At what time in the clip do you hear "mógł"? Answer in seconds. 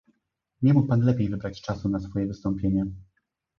0.73-0.87